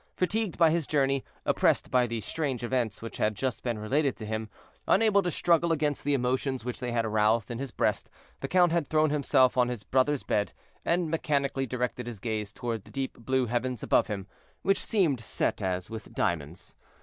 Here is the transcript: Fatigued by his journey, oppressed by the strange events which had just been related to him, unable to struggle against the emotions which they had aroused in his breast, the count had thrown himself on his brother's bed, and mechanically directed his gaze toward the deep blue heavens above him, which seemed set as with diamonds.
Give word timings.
Fatigued 0.17 0.57
by 0.57 0.71
his 0.71 0.87
journey, 0.87 1.23
oppressed 1.45 1.91
by 1.91 2.07
the 2.07 2.19
strange 2.21 2.63
events 2.63 3.03
which 3.03 3.17
had 3.17 3.35
just 3.35 3.61
been 3.61 3.77
related 3.77 4.15
to 4.15 4.25
him, 4.25 4.49
unable 4.87 5.21
to 5.21 5.29
struggle 5.29 5.71
against 5.71 6.03
the 6.03 6.15
emotions 6.15 6.65
which 6.65 6.79
they 6.79 6.91
had 6.91 7.05
aroused 7.05 7.51
in 7.51 7.59
his 7.59 7.69
breast, 7.69 8.09
the 8.39 8.47
count 8.47 8.71
had 8.71 8.87
thrown 8.87 9.11
himself 9.11 9.59
on 9.59 9.67
his 9.67 9.83
brother's 9.83 10.23
bed, 10.23 10.53
and 10.83 11.11
mechanically 11.11 11.67
directed 11.67 12.07
his 12.07 12.19
gaze 12.19 12.51
toward 12.51 12.83
the 12.83 12.89
deep 12.89 13.15
blue 13.19 13.45
heavens 13.45 13.83
above 13.83 14.07
him, 14.07 14.25
which 14.63 14.79
seemed 14.83 15.19
set 15.19 15.61
as 15.61 15.87
with 15.87 16.11
diamonds. 16.15 16.75